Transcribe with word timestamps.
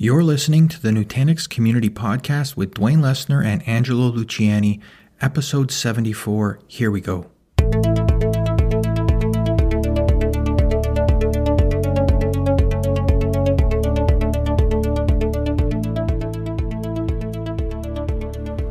You're 0.00 0.22
listening 0.22 0.68
to 0.68 0.80
the 0.80 0.90
Nutanix 0.90 1.48
Community 1.48 1.90
Podcast 1.90 2.56
with 2.56 2.74
Dwayne 2.74 3.00
Lessner 3.00 3.44
and 3.44 3.66
Angelo 3.66 4.12
Luciani, 4.12 4.80
episode 5.20 5.72
74. 5.72 6.60
Here 6.68 6.88
we 6.88 7.00
go. 7.00 7.28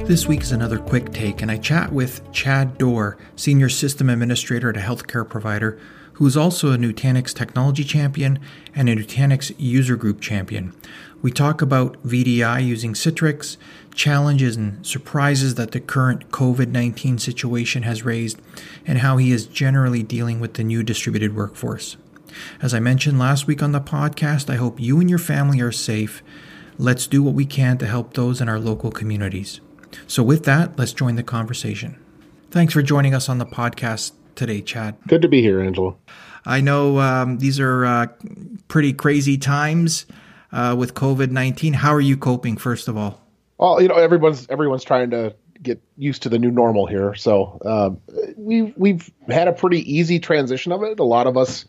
This 0.07 0.25
week 0.25 0.41
is 0.41 0.53
another 0.53 0.79
quick 0.79 1.11
take, 1.11 1.41
and 1.41 1.51
I 1.51 1.57
chat 1.57 1.91
with 1.91 2.31
Chad 2.31 2.77
Dorr, 2.77 3.17
Senior 3.35 3.67
System 3.67 4.09
Administrator 4.09 4.69
at 4.69 4.77
a 4.77 4.79
healthcare 4.79 5.27
provider, 5.27 5.77
who 6.13 6.25
is 6.25 6.37
also 6.37 6.71
a 6.71 6.77
Nutanix 6.77 7.33
Technology 7.33 7.83
Champion 7.83 8.39
and 8.73 8.87
a 8.87 8.95
Nutanix 8.95 9.53
User 9.57 9.97
Group 9.97 10.21
Champion. 10.21 10.73
We 11.21 11.29
talk 11.29 11.61
about 11.61 12.01
VDI 12.03 12.65
using 12.65 12.93
Citrix, 12.93 13.57
challenges 13.93 14.55
and 14.55 14.87
surprises 14.87 15.55
that 15.55 15.71
the 15.71 15.81
current 15.81 16.31
COVID 16.31 16.69
19 16.69 17.17
situation 17.17 17.83
has 17.83 18.05
raised, 18.05 18.41
and 18.85 18.99
how 18.99 19.17
he 19.17 19.33
is 19.33 19.45
generally 19.45 20.03
dealing 20.03 20.39
with 20.39 20.53
the 20.53 20.63
new 20.63 20.83
distributed 20.83 21.35
workforce. 21.35 21.97
As 22.61 22.73
I 22.73 22.79
mentioned 22.79 23.19
last 23.19 23.45
week 23.45 23.61
on 23.61 23.73
the 23.73 23.81
podcast, 23.81 24.49
I 24.49 24.55
hope 24.55 24.79
you 24.79 25.01
and 25.01 25.09
your 25.09 25.19
family 25.19 25.59
are 25.59 25.73
safe. 25.73 26.23
Let's 26.77 27.07
do 27.07 27.21
what 27.21 27.33
we 27.33 27.45
can 27.45 27.77
to 27.79 27.87
help 27.87 28.13
those 28.13 28.39
in 28.39 28.47
our 28.47 28.57
local 28.57 28.89
communities. 28.89 29.59
So, 30.05 30.23
with 30.23 30.45
that, 30.45 30.77
let's 30.77 30.93
join 30.93 31.15
the 31.15 31.23
conversation. 31.23 31.99
Thanks 32.51 32.73
for 32.73 32.81
joining 32.81 33.13
us 33.13 33.29
on 33.29 33.39
the 33.39 33.45
podcast 33.45 34.11
today, 34.35 34.61
Chad. 34.61 34.95
Good 35.07 35.21
to 35.21 35.27
be 35.27 35.41
here, 35.41 35.61
Angelo. 35.61 35.97
I 36.45 36.61
know 36.61 36.99
um, 36.99 37.39
these 37.39 37.59
are 37.59 37.85
uh, 37.85 38.07
pretty 38.67 38.93
crazy 38.93 39.37
times 39.37 40.05
uh, 40.51 40.75
with 40.77 40.93
COVID 40.93 41.31
nineteen. 41.31 41.73
How 41.73 41.93
are 41.93 42.01
you 42.01 42.17
coping? 42.17 42.57
First 42.57 42.87
of 42.87 42.97
all, 42.97 43.21
well, 43.57 43.81
you 43.81 43.87
know, 43.87 43.95
everyone's 43.95 44.47
everyone's 44.49 44.83
trying 44.83 45.09
to 45.11 45.35
get 45.61 45.81
used 45.97 46.23
to 46.23 46.29
the 46.29 46.39
new 46.39 46.51
normal 46.51 46.85
here. 46.85 47.15
So 47.15 47.59
um, 47.65 48.01
we've 48.37 48.73
we've 48.77 49.11
had 49.27 49.47
a 49.47 49.53
pretty 49.53 49.79
easy 49.91 50.19
transition 50.19 50.71
of 50.71 50.83
it. 50.83 50.99
A 50.99 51.03
lot 51.03 51.27
of 51.27 51.37
us 51.37 51.65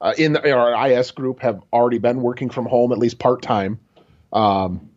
uh, 0.00 0.14
in, 0.16 0.32
the, 0.32 0.42
in, 0.42 0.52
our 0.52 0.88
IS 0.88 1.10
group 1.10 1.40
have 1.40 1.60
already 1.72 1.98
been 1.98 2.22
working 2.22 2.50
from 2.50 2.66
home 2.66 2.92
at 2.92 2.98
least 2.98 3.18
part 3.18 3.42
time. 3.42 3.80
Um, 4.32 4.90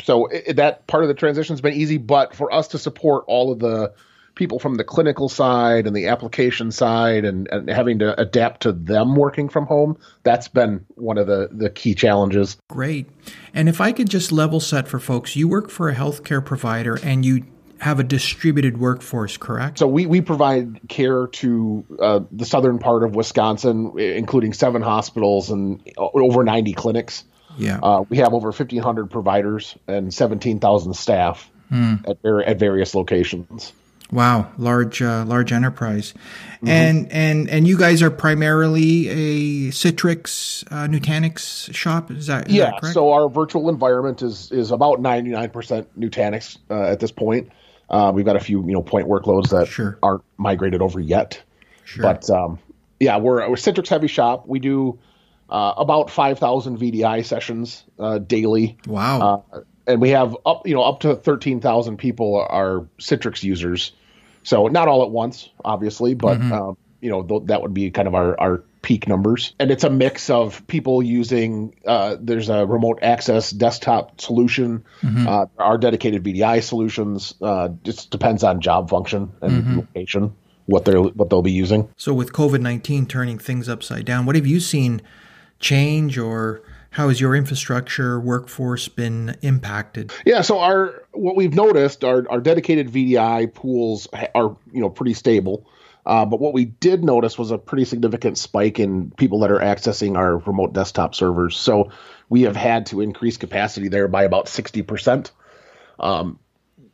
so 0.00 0.26
it, 0.26 0.56
that 0.56 0.86
part 0.86 1.04
of 1.04 1.08
the 1.08 1.14
transition 1.14 1.54
has 1.54 1.60
been 1.60 1.74
easy, 1.74 1.98
but 1.98 2.34
for 2.34 2.52
us 2.52 2.68
to 2.68 2.78
support 2.78 3.24
all 3.26 3.52
of 3.52 3.58
the 3.58 3.92
people 4.34 4.58
from 4.58 4.76
the 4.76 4.84
clinical 4.84 5.28
side 5.28 5.86
and 5.86 5.94
the 5.94 6.06
application 6.06 6.70
side 6.70 7.24
and, 7.24 7.48
and 7.48 7.68
having 7.68 7.98
to 7.98 8.18
adapt 8.18 8.62
to 8.62 8.72
them 8.72 9.14
working 9.14 9.48
from 9.48 9.66
home, 9.66 9.98
that's 10.22 10.48
been 10.48 10.84
one 10.94 11.18
of 11.18 11.26
the, 11.26 11.48
the 11.52 11.68
key 11.68 11.94
challenges. 11.94 12.56
Great. 12.68 13.08
And 13.52 13.68
if 13.68 13.80
I 13.80 13.92
could 13.92 14.08
just 14.08 14.32
level 14.32 14.60
set 14.60 14.88
for 14.88 14.98
folks, 14.98 15.36
you 15.36 15.48
work 15.48 15.70
for 15.70 15.88
a 15.88 15.94
healthcare 15.94 16.44
provider 16.44 16.98
and 17.02 17.24
you 17.24 17.44
have 17.82 17.98
a 17.98 18.04
distributed 18.04 18.78
workforce, 18.78 19.36
correct? 19.36 19.78
So 19.78 19.88
we, 19.88 20.06
we 20.06 20.20
provide 20.20 20.88
care 20.88 21.26
to 21.26 21.84
uh, 21.98 22.20
the 22.30 22.44
southern 22.44 22.78
part 22.78 23.02
of 23.02 23.16
Wisconsin, 23.16 23.98
including 23.98 24.52
seven 24.52 24.82
hospitals 24.82 25.50
and 25.50 25.82
over 25.98 26.44
90 26.44 26.74
clinics. 26.74 27.24
Yeah. 27.58 27.78
Uh, 27.82 28.04
we 28.08 28.18
have 28.18 28.34
over 28.34 28.48
1,500 28.48 29.10
providers 29.10 29.76
and 29.86 30.12
17,000 30.12 30.94
staff 30.94 31.50
mm. 31.70 32.08
at, 32.08 32.48
at 32.48 32.58
various 32.58 32.94
locations. 32.94 33.72
Wow, 34.12 34.52
large 34.58 35.00
uh, 35.00 35.24
large 35.24 35.52
enterprise, 35.52 36.12
mm-hmm. 36.12 36.68
and 36.68 37.10
and 37.10 37.48
and 37.48 37.66
you 37.66 37.78
guys 37.78 38.02
are 38.02 38.10
primarily 38.10 39.08
a 39.08 39.70
Citrix 39.70 40.64
uh, 40.70 40.86
Nutanix 40.86 41.74
shop. 41.74 42.10
Is 42.10 42.26
that 42.26 42.48
is 42.48 42.54
yeah? 42.54 42.72
That 42.82 42.92
so 42.92 43.12
our 43.12 43.30
virtual 43.30 43.70
environment 43.70 44.20
is 44.20 44.52
is 44.52 44.70
about 44.70 45.00
ninety 45.00 45.30
nine 45.30 45.48
percent 45.48 45.98
Nutanix 45.98 46.58
uh, 46.70 46.82
at 46.82 47.00
this 47.00 47.10
point. 47.10 47.52
Uh, 47.88 48.12
we've 48.14 48.26
got 48.26 48.36
a 48.36 48.40
few 48.40 48.62
you 48.66 48.72
know 48.72 48.82
point 48.82 49.08
workloads 49.08 49.48
that 49.48 49.68
sure. 49.68 49.98
aren't 50.02 50.24
migrated 50.36 50.82
over 50.82 51.00
yet, 51.00 51.40
sure. 51.84 52.02
but 52.02 52.28
um, 52.28 52.58
yeah, 53.00 53.16
we're 53.16 53.40
a 53.40 53.48
Citrix 53.52 53.88
heavy 53.88 54.08
shop. 54.08 54.46
We 54.46 54.58
do 54.58 54.98
uh, 55.52 55.74
about 55.76 56.10
5,000 56.10 56.78
VDI 56.78 57.24
sessions 57.24 57.84
uh, 57.98 58.18
daily. 58.18 58.78
Wow. 58.86 59.44
Uh, 59.52 59.60
and 59.86 60.00
we 60.00 60.10
have 60.10 60.36
up, 60.46 60.66
you 60.66 60.74
know, 60.74 60.82
up 60.82 61.00
to 61.00 61.14
13,000 61.14 61.98
people 61.98 62.44
are 62.48 62.86
Citrix 62.98 63.42
users. 63.42 63.92
So 64.44 64.68
not 64.68 64.88
all 64.88 65.02
at 65.02 65.10
once, 65.10 65.50
obviously, 65.64 66.14
but 66.14 66.38
mm-hmm. 66.38 66.52
Um, 66.52 66.76
you 67.02 67.10
know 67.10 67.22
th- 67.22 67.42
that 67.46 67.60
would 67.60 67.74
be 67.74 67.90
kind 67.90 68.08
of 68.08 68.14
our, 68.14 68.40
our 68.40 68.64
peak 68.80 69.06
numbers. 69.06 69.54
And 69.58 69.70
it's 69.70 69.84
a 69.84 69.90
mix 69.90 70.30
of 70.30 70.66
people 70.68 71.02
using. 71.02 71.74
Uh, 71.84 72.16
there's 72.18 72.48
a 72.48 72.64
remote 72.64 73.00
access 73.02 73.50
desktop 73.50 74.20
solution. 74.20 74.84
Mm-hmm. 75.02 75.28
Uh, 75.28 75.46
our 75.58 75.76
dedicated 75.76 76.22
VDI 76.22 76.62
solutions. 76.62 77.34
Uh, 77.42 77.70
just 77.82 78.10
depends 78.10 78.42
on 78.44 78.60
job 78.60 78.88
function 78.88 79.32
and 79.42 79.52
mm-hmm. 79.52 79.76
location 79.80 80.34
what 80.66 80.84
they're 80.84 81.02
what 81.02 81.28
they'll 81.28 81.42
be 81.42 81.52
using. 81.52 81.90
So 81.96 82.14
with 82.14 82.32
COVID 82.32 82.60
nineteen 82.60 83.06
turning 83.06 83.38
things 83.38 83.68
upside 83.68 84.04
down, 84.04 84.24
what 84.24 84.36
have 84.36 84.46
you 84.46 84.60
seen 84.60 85.02
change 85.62 86.18
or 86.18 86.62
how 86.90 87.08
has 87.08 87.18
your 87.20 87.34
infrastructure 87.34 88.20
workforce 88.20 88.88
been 88.88 89.36
impacted? 89.40 90.12
Yeah, 90.26 90.42
so 90.42 90.58
our 90.58 91.02
what 91.12 91.36
we've 91.36 91.54
noticed 91.54 92.04
our 92.04 92.26
our 92.30 92.40
dedicated 92.40 92.90
VDI 92.90 93.54
pools 93.54 94.06
are 94.34 94.56
you 94.72 94.80
know 94.80 94.90
pretty 94.90 95.14
stable. 95.14 95.66
Uh, 96.04 96.24
but 96.26 96.40
what 96.40 96.52
we 96.52 96.64
did 96.64 97.04
notice 97.04 97.38
was 97.38 97.52
a 97.52 97.58
pretty 97.58 97.84
significant 97.84 98.36
spike 98.36 98.80
in 98.80 99.12
people 99.12 99.40
that 99.40 99.52
are 99.52 99.60
accessing 99.60 100.16
our 100.16 100.38
remote 100.38 100.72
desktop 100.72 101.14
servers. 101.14 101.56
So 101.56 101.92
we 102.28 102.42
have 102.42 102.56
had 102.56 102.86
to 102.86 103.00
increase 103.00 103.36
capacity 103.36 103.86
there 103.86 104.08
by 104.08 104.24
about 104.24 104.46
60%. 104.46 105.30
Um, 106.00 106.40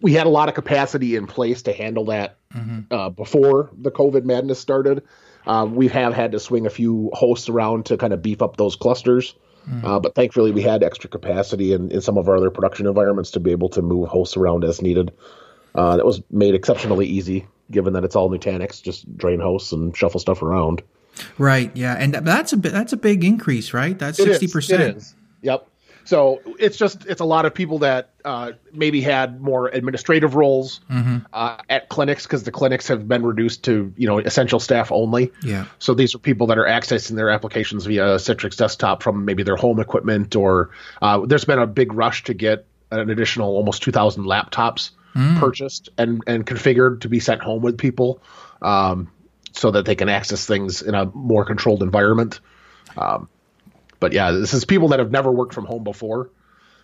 we 0.03 0.13
had 0.13 0.27
a 0.27 0.31
lot 0.31 0.51
of 0.51 0.55
capacity 0.55 1.17
in 1.17 1.27
place 1.27 1.63
to 1.63 1.73
handle 1.73 2.05
that 2.07 2.37
mm-hmm. 2.55 2.93
uh, 2.93 3.09
before 3.09 3.71
the 3.73 3.91
COVID 3.91 4.25
madness 4.25 4.61
started. 4.61 5.03
Uh, 5.47 5.67
we 5.71 5.89
have 5.89 6.13
had 6.13 6.33
to 6.33 6.41
swing 6.41 6.67
a 6.67 6.71
few 6.71 7.11
hosts 7.13 7.49
around 7.49 7.87
to 7.87 7.97
kind 7.97 8.13
of 8.13 8.23
beef 8.23 8.43
up 8.43 8.57
those 8.57 8.77
clusters. 8.77 9.35
Mm. 9.69 9.85
Uh, 9.85 10.01
but 10.01 10.15
thankfully, 10.15 10.51
we 10.51 10.63
had 10.63 10.83
extra 10.83 11.11
capacity 11.11 11.73
in, 11.73 11.91
in 11.91 12.01
some 12.01 12.17
of 12.19 12.29
our 12.29 12.37
other 12.37 12.51
production 12.51 12.87
environments 12.87 13.31
to 13.33 13.41
be 13.41 13.51
able 13.51 13.69
to 13.71 13.83
move 13.83 14.09
hosts 14.09 14.37
around 14.37 14.65
as 14.65 14.81
needed. 14.81 15.13
Uh, 15.75 15.97
that 15.97 16.07
was 16.07 16.23
made 16.31 16.55
exceptionally 16.55 17.07
easy, 17.07 17.47
given 17.71 17.93
that 17.93 18.05
it's 18.05 18.17
all 18.17 18.31
Nutanix, 18.31 18.83
just 18.83 19.17
drain 19.17 19.41
hosts 19.41 19.73
and 19.73 19.97
shuffle 19.97 20.21
stuff 20.21 20.43
around. 20.43 20.83
Right. 21.37 21.71
Yeah, 21.77 21.95
and 21.95 22.15
that's 22.15 22.53
a 22.53 22.57
that's 22.57 22.93
a 22.93 22.97
big 22.97 23.25
increase, 23.25 23.75
right? 23.75 23.99
That's 23.99 24.19
sixty 24.19 24.49
percent. 24.49 25.15
Yep. 25.43 25.69
So 26.09 26.41
it's 26.59 26.79
just 26.79 27.05
it's 27.05 27.21
a 27.21 27.27
lot 27.27 27.45
of 27.45 27.53
people 27.53 27.81
that 27.81 28.09
uh, 28.25 28.53
maybe 28.73 29.03
had 29.03 29.43
more 29.43 29.69
administrative 29.69 30.37
roles 30.37 30.81
mm-hmm. 30.91 31.19
uh, 31.35 31.59
at 31.69 31.91
clinics 31.91 32.23
because 32.23 32.45
the 32.45 32.51
clinics 32.51 32.89
have 32.89 33.07
been 33.07 33.23
reduced 33.23 33.65
to 33.65 33.93
you 33.95 34.07
know 34.07 34.19
essential 34.19 34.59
staff 34.59 34.91
only. 34.91 35.33
Yeah. 35.43 35.67
So 35.79 35.93
these 35.93 36.15
are 36.15 36.19
people 36.19 36.47
that 36.47 36.57
are 36.57 36.65
accessing 36.65 37.17
their 37.17 37.29
applications 37.29 37.85
via 37.85 38.17
Citrix 38.17 38.57
desktop 38.57 39.03
from 39.03 39.27
maybe 39.27 39.43
their 39.43 39.57
home 39.57 39.81
equipment 39.81 40.35
or 40.35 40.71
uh, 41.03 41.27
there's 41.27 41.45
been 41.45 41.59
a 41.59 41.67
big 41.67 41.93
rush 41.93 42.25
to 42.25 42.33
get 42.33 42.65
an 42.91 43.11
additional 43.11 43.55
almost 43.55 43.83
2,000 43.83 44.25
laptops 44.25 44.93
mm. 45.15 45.39
purchased 45.39 45.91
and 45.99 46.23
and 46.27 46.47
configured 46.47 47.03
to 47.03 47.11
be 47.11 47.21
sent 47.21 47.43
home 47.43 47.61
with 47.61 47.77
people. 47.77 48.23
Um, 48.63 49.13
so 49.53 49.73
that 49.73 49.85
they 49.85 49.95
can 49.95 50.09
access 50.09 50.47
things 50.47 50.81
in 50.81 50.95
a 50.95 51.05
more 51.05 51.45
controlled 51.45 51.83
environment. 51.83 52.41
Um, 52.97 53.29
but 54.01 54.13
yeah, 54.13 54.31
this 54.33 54.55
is 54.55 54.65
people 54.65 54.89
that 54.89 54.99
have 54.99 55.11
never 55.11 55.31
worked 55.31 55.55
from 55.55 55.65
home 55.65 55.85
before. 55.85 56.31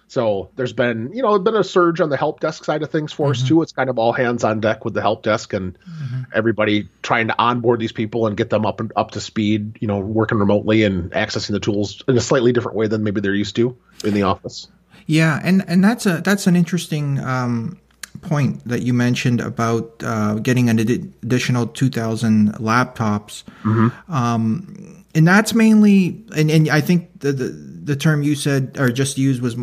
So 0.07 0.51
there's 0.57 0.73
been, 0.73 1.13
you 1.15 1.23
know, 1.23 1.39
been 1.39 1.57
a 1.57 1.65
surge 1.65 2.01
on 2.01 2.11
the 2.11 2.17
help 2.17 2.41
desk 2.41 2.65
side 2.65 2.83
of 2.83 2.91
things 2.91 3.13
for 3.13 3.25
mm-hmm. 3.25 3.43
us 3.43 3.49
too. 3.49 3.63
It's 3.63 3.73
kind 3.73 3.89
of 3.89 3.99
all 3.99 4.13
hands 4.13 4.45
on 4.45 4.61
deck 4.61 4.85
with 4.85 4.95
the 4.95 5.01
help 5.01 5.23
desk 5.23 5.53
and 5.55 5.79
mm-hmm. 5.79 6.23
everybody 6.35 6.89
trying 7.03 7.29
to 7.29 7.39
onboard 7.39 7.81
these 7.81 7.93
people 7.93 8.27
and 8.27 8.37
get 8.37 8.51
them 8.51 8.67
up 8.67 8.81
and 8.81 8.93
up 8.97 9.13
to 9.13 9.21
speed, 9.21 9.79
you 9.81 9.89
know, 9.89 9.99
working 9.99 10.39
remotely 10.39 10.85
and 10.85 11.11
accessing 11.13 11.53
the 11.53 11.61
tools 11.61 12.03
in 12.07 12.17
a 12.17 12.21
slightly 12.21 12.53
different 12.53 12.77
way 12.77 12.87
than 12.87 13.03
maybe 13.03 13.21
they're 13.21 13.35
used 13.35 13.57
to 13.57 13.77
in 14.05 14.15
the 14.15 14.23
office. 14.23 14.69
Yeah, 15.07 15.39
and 15.43 15.65
and 15.69 15.85
that's 15.85 16.07
a 16.07 16.21
that's 16.21 16.47
an 16.47 16.57
interesting 16.57 17.19
um, 17.19 17.79
point 18.25 18.67
that 18.67 18.83
you 18.83 18.93
mentioned 18.93 19.41
about 19.41 20.03
uh, 20.05 20.35
getting 20.35 20.69
an 20.69 20.79
additional 20.79 21.67
2,000 21.67 22.55
laptops. 22.55 23.45
Mm-hmm. 23.63 24.13
Um, 24.13 25.05
and 25.15 25.29
that's 25.29 25.55
mainly, 25.55 26.25
and, 26.37 26.51
and 26.51 26.69
I 26.69 26.81
think 26.81 27.21
the, 27.21 27.33
the, 27.33 27.75
the 27.85 27.97
term 27.97 28.23
you 28.23 28.35
said 28.35 28.77
or 28.79 28.91
just 28.91 29.19
used 29.19 29.43
was 29.43 29.57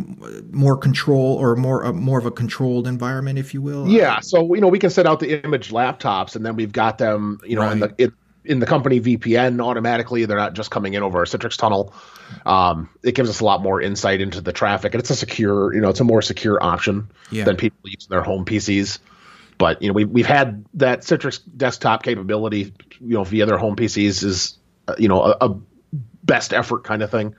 more 0.52 0.78
control 0.78 1.36
or 1.36 1.56
more 1.56 1.84
uh, 1.84 1.92
more 1.92 2.20
of 2.20 2.26
a 2.26 2.32
controlled 2.32 2.88
environment, 2.88 3.40
if 3.40 3.54
you 3.54 3.62
will. 3.62 3.88
Yeah, 3.88 4.20
so 4.20 4.54
you 4.54 4.62
know 4.62 4.68
we 4.68 4.80
can 4.80 4.92
set 4.92 5.08
out 5.08 5.20
the 5.20 5.44
image 5.44 5.70
laptops, 5.70 6.36
and 6.36 6.46
then 6.46 6.56
we've 6.56 6.72
got 6.72 7.00
them, 7.00 7.40
you 7.44 7.56
know, 7.56 7.64
right. 7.64 7.74
in 7.74 7.80
the 7.80 7.96
in, 7.98 8.14
in 8.44 8.60
the 8.60 8.66
company 8.66 9.00
VPN 9.00 9.64
automatically. 9.64 10.26
They're 10.26 10.38
not 10.38 10.54
just 10.54 10.72
coming 10.72 10.94
in 10.94 11.04
over 11.04 11.22
a 11.22 11.26
Citrix 11.26 11.58
tunnel. 11.58 11.94
Um, 12.46 12.90
it 13.04 13.14
gives 13.14 13.30
us 13.30 13.40
a 13.40 13.46
lot 13.46 13.62
more 13.62 13.82
insight 13.82 14.22
into 14.22 14.42
the 14.42 14.54
traffic, 14.54 14.94
and 14.94 15.02
it's 15.02 15.10
a 15.10 15.16
secure, 15.16 15.74
you 15.74 15.82
know, 15.82 15.90
it's 15.90 16.00
a 16.00 16.06
more 16.06 16.22
secure 16.22 16.62
option 16.62 17.12
yeah. 17.30 17.44
than 17.44 17.58
people 17.58 17.80
using 17.84 18.10
their 18.10 18.24
home 18.24 18.46
PCs. 18.46 19.00
But 19.58 19.82
you 19.82 19.90
know, 19.90 19.94
we 19.94 20.06
we've 20.06 20.26
had 20.26 20.66
that 20.76 21.02
Citrix 21.02 21.40
desktop 21.56 22.04
capability, 22.04 22.74
you 23.00 23.14
know, 23.16 23.24
via 23.24 23.46
their 23.46 23.60
home 23.60 23.76
PCs 23.76 24.24
is, 24.24 24.58
uh, 24.88 24.96
you 24.98 25.08
know, 25.08 25.22
a, 25.22 25.38
a, 25.42 25.60
best 26.24 26.54
effort 26.54 26.84
kind 26.84 27.04
of 27.04 27.12
thing. 27.12 27.36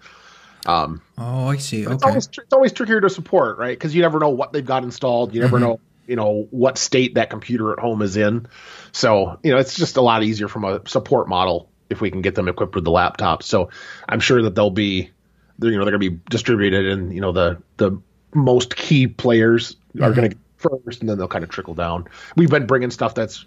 Um, 0.66 1.02
oh, 1.18 1.48
I 1.48 1.56
see. 1.56 1.84
Okay. 1.86 1.94
It's 1.94 2.04
always, 2.04 2.26
it's 2.26 2.52
always 2.52 2.72
trickier 2.72 3.00
to 3.00 3.10
support, 3.10 3.58
right? 3.58 3.76
Because 3.76 3.94
you 3.94 4.02
never 4.02 4.18
know 4.18 4.28
what 4.30 4.52
they've 4.52 4.64
got 4.64 4.84
installed. 4.84 5.34
You 5.34 5.40
never 5.40 5.56
mm-hmm. 5.56 5.66
know, 5.66 5.80
you 6.06 6.16
know, 6.16 6.46
what 6.50 6.78
state 6.78 7.14
that 7.14 7.30
computer 7.30 7.72
at 7.72 7.78
home 7.78 8.02
is 8.02 8.16
in. 8.16 8.46
So, 8.92 9.38
you 9.42 9.52
know, 9.52 9.58
it's 9.58 9.76
just 9.76 9.96
a 9.96 10.02
lot 10.02 10.22
easier 10.22 10.48
from 10.48 10.64
a 10.64 10.86
support 10.86 11.28
model 11.28 11.70
if 11.90 12.00
we 12.00 12.10
can 12.10 12.22
get 12.22 12.34
them 12.34 12.48
equipped 12.48 12.74
with 12.74 12.84
the 12.84 12.90
laptops. 12.90 13.44
So, 13.44 13.70
I'm 14.08 14.20
sure 14.20 14.42
that 14.42 14.54
they'll 14.54 14.70
be, 14.70 15.10
they're, 15.58 15.70
you 15.70 15.78
know, 15.78 15.84
they're 15.84 15.98
going 15.98 16.02
to 16.02 16.10
be 16.10 16.20
distributed, 16.28 16.86
and 16.86 17.14
you 17.14 17.20
know, 17.20 17.32
the 17.32 17.62
the 17.76 18.00
most 18.34 18.76
key 18.76 19.06
players 19.06 19.76
mm-hmm. 19.94 20.04
are 20.04 20.12
going 20.12 20.30
to 20.30 20.36
first, 20.56 21.00
and 21.00 21.08
then 21.08 21.18
they'll 21.18 21.28
kind 21.28 21.44
of 21.44 21.50
trickle 21.50 21.74
down. 21.74 22.08
We've 22.36 22.50
been 22.50 22.66
bringing 22.66 22.90
stuff 22.90 23.14
that's 23.14 23.44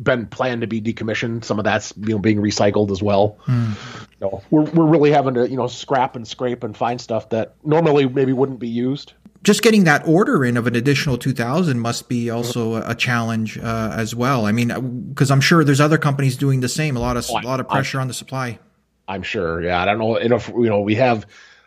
been 0.00 0.26
planned 0.26 0.60
to 0.60 0.66
be 0.66 0.80
decommissioned. 0.80 1.44
Some 1.44 1.58
of 1.58 1.64
that's 1.64 1.92
you 1.96 2.10
know 2.10 2.18
being 2.18 2.38
recycled 2.38 2.90
as 2.90 3.02
well. 3.02 3.38
Mm. 3.46 3.74
So 4.20 4.42
we're 4.50 4.62
we're 4.62 4.86
really 4.86 5.10
having 5.10 5.34
to 5.34 5.48
you 5.48 5.56
know 5.56 5.66
scrap 5.66 6.16
and 6.16 6.26
scrape 6.26 6.62
and 6.62 6.76
find 6.76 7.00
stuff 7.00 7.30
that 7.30 7.54
normally 7.64 8.08
maybe 8.08 8.32
wouldn't 8.32 8.60
be 8.60 8.68
used. 8.68 9.14
Just 9.42 9.62
getting 9.62 9.84
that 9.84 10.06
order 10.06 10.44
in 10.44 10.56
of 10.56 10.66
an 10.66 10.74
additional 10.74 11.16
two 11.16 11.32
thousand 11.32 11.80
must 11.80 12.08
be 12.08 12.28
also 12.28 12.76
a 12.76 12.94
challenge 12.94 13.56
uh, 13.58 13.92
as 13.94 14.14
well. 14.14 14.46
I 14.46 14.52
mean, 14.52 15.10
because 15.10 15.30
I'm 15.30 15.40
sure 15.40 15.64
there's 15.64 15.80
other 15.80 15.98
companies 15.98 16.36
doing 16.36 16.60
the 16.60 16.68
same. 16.68 16.96
A 16.96 17.00
lot 17.00 17.16
of 17.16 17.26
oh, 17.30 17.38
a 17.38 17.42
lot 17.42 17.60
of 17.60 17.68
pressure 17.68 17.98
I'm, 17.98 18.02
on 18.02 18.08
the 18.08 18.14
supply. 18.14 18.58
I'm 19.06 19.22
sure. 19.22 19.62
Yeah, 19.62 19.80
I 19.80 19.84
don't 19.84 19.98
know 19.98 20.16
if 20.16 20.48
you 20.48 20.68
know 20.68 20.80
we 20.80 20.96
have 20.96 21.26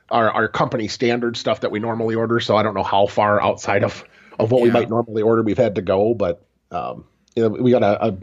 our 0.10 0.30
our 0.30 0.48
company 0.48 0.88
standard 0.90 1.38
stuff 1.38 1.62
that 1.62 1.72
we 1.72 1.80
normally 1.80 2.16
order, 2.16 2.40
so 2.40 2.58
I 2.58 2.64
don't 2.64 2.74
know 2.74 2.84
how 2.84 3.08
far 3.08 3.42
outside 3.42 3.84
of 3.84 4.04
of 4.38 4.52
what 4.52 4.60
yeah. 4.60 4.66
we 4.66 4.72
might 4.72 4.90
normally 4.90 5.22
order 5.22 5.42
we've 5.42 5.58
had 5.58 5.76
to 5.76 5.82
go, 5.82 6.14
but. 6.14 6.46
Um, 6.72 7.04
you 7.36 7.44
know, 7.44 7.50
we 7.50 7.72
got 7.72 7.84
a, 7.84 8.08
a 8.08 8.18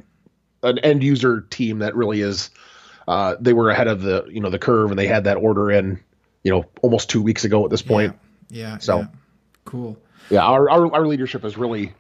an 0.63 0.79
end 0.79 1.03
user 1.03 1.43
team 1.43 1.79
that 1.81 1.95
really 1.95 2.21
is 2.21 2.51
uh, 3.07 3.37
they 3.41 3.53
were 3.53 3.71
ahead 3.71 3.89
of 3.89 4.03
the 4.03 4.27
you 4.31 4.41
know 4.41 4.51
the 4.51 4.59
curve 4.59 4.91
and 4.91 4.99
they 4.99 5.07
had 5.07 5.25
that 5.25 5.37
order 5.37 5.71
in 5.71 6.01
you 6.43 6.51
know 6.51 6.65
almost 6.83 7.11
two 7.11 7.23
weeks 7.23 7.45
ago 7.45 7.65
at 7.65 7.71
this 7.71 7.83
point. 7.83 8.17
Yeah. 8.51 8.73
yeah 8.73 8.79
so 8.79 8.99
yeah. 8.99 9.07
Cool. 9.69 9.99
Yeah, 10.31 10.41
our, 10.41 10.69
our, 10.71 10.95
our 10.95 11.07
leadership 11.07 11.43
has 11.43 11.57
really 11.57 11.93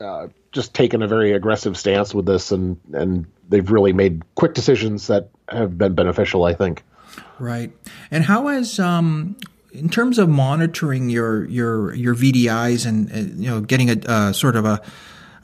uh, 0.00 0.28
just 0.52 0.74
taken 0.74 1.02
a 1.02 1.08
very 1.08 1.32
aggressive 1.32 1.76
stance 1.76 2.14
with 2.14 2.26
this, 2.26 2.52
and 2.52 2.78
and 2.92 3.26
they've 3.48 3.70
really 3.70 3.92
made 3.92 4.22
quick 4.34 4.54
decisions 4.54 5.06
that 5.06 5.30
have 5.48 5.78
been 5.78 5.94
beneficial. 5.94 6.44
I 6.44 6.54
think. 6.54 6.82
Right, 7.38 7.72
and 8.10 8.24
how 8.24 8.48
has 8.48 8.78
um 8.78 9.36
in 9.72 9.88
terms 9.88 10.18
of 10.18 10.28
monitoring 10.28 11.08
your 11.08 11.46
your 11.46 11.94
your 11.94 12.14
VDIs 12.14 12.86
and 12.86 13.10
uh, 13.10 13.16
you 13.16 13.50
know 13.50 13.60
getting 13.60 13.90
a 13.90 13.96
uh, 14.06 14.32
sort 14.32 14.56
of 14.56 14.64
a 14.64 14.82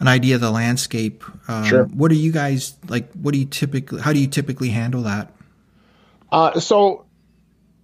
an 0.00 0.06
idea 0.06 0.36
of 0.36 0.40
the 0.40 0.50
landscape. 0.50 1.24
Um, 1.48 1.64
sure. 1.64 1.84
What 1.86 2.10
do 2.10 2.14
you 2.14 2.30
guys 2.30 2.76
like? 2.88 3.10
What 3.12 3.32
do 3.32 3.38
you 3.38 3.46
typically? 3.46 4.00
How 4.00 4.12
do 4.12 4.20
you 4.20 4.28
typically 4.28 4.68
handle 4.68 5.02
that? 5.02 5.32
Uh, 6.30 6.60
so 6.60 7.06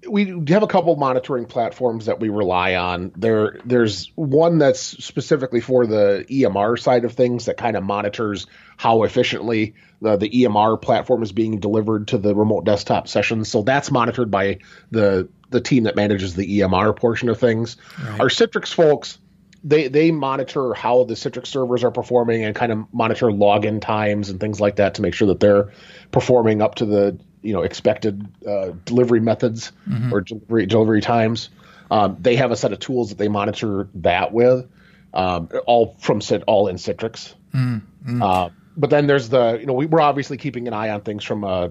we 0.08 0.42
have 0.48 0.62
a 0.62 0.66
couple 0.66 0.94
monitoring 0.96 1.46
platforms 1.46 2.06
that 2.06 2.20
we 2.20 2.28
rely 2.28 2.74
on. 2.74 3.12
There, 3.16 3.58
there's 3.64 4.12
one 4.14 4.58
that's 4.58 4.80
specifically 4.80 5.60
for 5.60 5.86
the 5.86 6.26
EMR 6.28 6.78
side 6.78 7.04
of 7.04 7.12
things 7.12 7.46
that 7.46 7.56
kind 7.56 7.76
of 7.76 7.82
monitors 7.82 8.46
how 8.76 9.04
efficiently 9.04 9.74
the, 10.00 10.16
the 10.16 10.28
EMR 10.28 10.80
platform 10.80 11.22
is 11.22 11.32
being 11.32 11.60
delivered 11.60 12.08
to 12.08 12.18
the 12.18 12.34
remote 12.34 12.64
desktop 12.64 13.08
sessions. 13.08 13.48
So 13.48 13.62
that's 13.62 13.90
monitored 13.90 14.30
by 14.30 14.58
the 14.90 15.28
the 15.50 15.60
team 15.60 15.84
that 15.84 15.94
manages 15.94 16.34
the 16.34 16.60
EMR 16.60 16.96
portion 16.96 17.28
of 17.28 17.38
things. 17.38 17.76
Right. 18.02 18.20
Our 18.20 18.28
Citrix 18.28 18.74
folks 18.74 19.18
they 19.64 19.88
they 19.88 20.10
monitor 20.10 20.74
how 20.74 21.04
the 21.04 21.14
Citrix 21.14 21.46
servers 21.46 21.82
are 21.82 21.90
performing 21.90 22.44
and 22.44 22.54
kind 22.54 22.70
of 22.70 22.86
monitor 22.92 23.26
login 23.28 23.80
times 23.80 24.28
and 24.28 24.38
things 24.38 24.60
like 24.60 24.76
that 24.76 24.94
to 24.94 25.02
make 25.02 25.14
sure 25.14 25.28
that 25.28 25.40
they're 25.40 25.72
performing 26.12 26.60
up 26.60 26.76
to 26.76 26.84
the 26.84 27.18
you 27.44 27.52
know 27.52 27.62
expected 27.62 28.26
uh, 28.46 28.72
delivery 28.84 29.20
methods 29.20 29.72
mm-hmm. 29.88 30.12
or 30.12 30.22
delivery 30.22 30.66
delivery 30.66 31.00
times. 31.00 31.50
Um, 31.90 32.16
they 32.18 32.36
have 32.36 32.50
a 32.50 32.56
set 32.56 32.72
of 32.72 32.80
tools 32.80 33.10
that 33.10 33.18
they 33.18 33.28
monitor 33.28 33.88
that 33.96 34.32
with, 34.32 34.66
um, 35.12 35.50
all 35.66 35.94
from 36.00 36.20
all 36.46 36.68
in 36.68 36.76
Citrix. 36.76 37.34
Mm-hmm. 37.54 38.22
Uh, 38.22 38.48
but 38.76 38.90
then 38.90 39.06
there's 39.06 39.28
the 39.28 39.58
you 39.60 39.66
know 39.66 39.74
we, 39.74 39.86
are 39.86 40.00
obviously 40.00 40.38
keeping 40.38 40.66
an 40.66 40.74
eye 40.74 40.88
on 40.88 41.02
things 41.02 41.22
from 41.22 41.44
a 41.44 41.70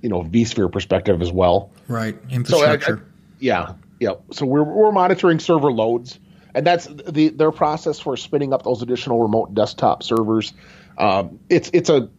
you 0.00 0.08
know 0.08 0.22
vSphere 0.22 0.70
perspective 0.72 1.20
as 1.20 1.32
well. 1.32 1.72
Right, 1.88 2.16
infrastructure. 2.30 2.86
So 2.86 2.92
I, 2.92 2.96
I, 2.96 3.00
yeah, 3.40 3.72
yeah. 4.00 4.12
So 4.30 4.46
we're 4.46 4.62
we're 4.62 4.92
monitoring 4.92 5.40
server 5.40 5.72
loads 5.72 6.18
and 6.54 6.66
that's 6.66 6.86
the 6.86 7.28
their 7.28 7.52
process 7.52 8.00
for 8.00 8.16
spinning 8.16 8.52
up 8.52 8.62
those 8.62 8.82
additional 8.82 9.22
remote 9.22 9.54
desktop 9.54 10.02
servers. 10.02 10.52
Um, 10.96 11.38
it's 11.48 11.70
it's 11.72 11.88
a 11.88 12.10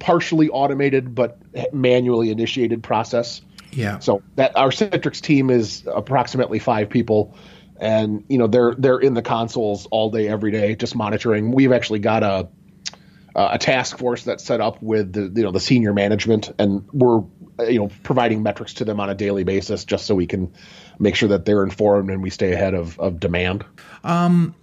partially 0.00 0.48
automated 0.48 1.14
but 1.14 1.38
manually 1.72 2.30
initiated 2.30 2.82
process. 2.82 3.42
Yeah. 3.70 4.00
So 4.00 4.22
that 4.34 4.56
our 4.56 4.70
Citrix 4.70 5.20
team 5.20 5.48
is 5.48 5.84
approximately 5.86 6.58
five 6.58 6.90
people, 6.90 7.36
and 7.76 8.24
you 8.28 8.38
know 8.38 8.48
they're 8.48 8.74
they're 8.74 8.98
in 8.98 9.14
the 9.14 9.22
consoles 9.22 9.86
all 9.92 10.10
day 10.10 10.26
every 10.26 10.50
day 10.50 10.74
just 10.74 10.96
monitoring. 10.96 11.52
We've 11.52 11.72
actually 11.72 12.00
got 12.00 12.24
a 12.24 12.48
a 13.36 13.58
task 13.58 13.96
force 13.96 14.24
that's 14.24 14.44
set 14.44 14.60
up 14.60 14.82
with 14.82 15.12
the 15.12 15.30
you 15.40 15.44
know 15.44 15.52
the 15.52 15.60
senior 15.60 15.92
management, 15.92 16.50
and 16.58 16.88
we're 16.92 17.22
you 17.68 17.78
know 17.78 17.90
providing 18.02 18.42
metrics 18.42 18.74
to 18.74 18.84
them 18.84 18.98
on 18.98 19.08
a 19.08 19.14
daily 19.14 19.44
basis 19.44 19.84
just 19.84 20.06
so 20.06 20.16
we 20.16 20.26
can 20.26 20.52
make 20.98 21.14
sure 21.14 21.30
that 21.30 21.44
they're 21.44 21.62
informed 21.62 22.10
and 22.10 22.22
we 22.22 22.30
stay 22.30 22.52
ahead 22.52 22.74
of, 22.74 22.98
of 23.00 23.18
demand. 23.18 23.64
Um, 24.04 24.54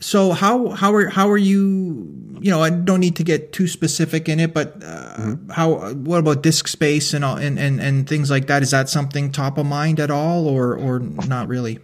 so 0.00 0.32
how 0.32 0.68
how 0.70 0.94
are 0.94 1.08
how 1.08 1.30
are 1.30 1.38
you? 1.38 2.10
You 2.40 2.50
know, 2.50 2.62
I 2.62 2.70
don't 2.70 3.00
need 3.00 3.16
to 3.16 3.24
get 3.24 3.52
too 3.52 3.68
specific 3.68 4.28
in 4.28 4.38
it, 4.38 4.52
but 4.52 4.82
uh, 4.82 5.14
mm-hmm. 5.16 5.50
how? 5.50 5.94
What 5.94 6.18
about 6.18 6.42
disk 6.42 6.68
space 6.68 7.14
and 7.14 7.24
all 7.24 7.36
and, 7.36 7.58
and 7.58 7.80
and 7.80 8.08
things 8.08 8.30
like 8.30 8.46
that? 8.48 8.62
Is 8.62 8.70
that 8.72 8.88
something 8.88 9.32
top 9.32 9.56
of 9.56 9.66
mind 9.66 10.00
at 10.00 10.10
all, 10.10 10.46
or 10.46 10.76
or 10.76 11.00
not 11.00 11.48
really? 11.48 11.78